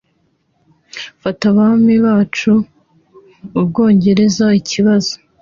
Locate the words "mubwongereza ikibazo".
3.51-5.13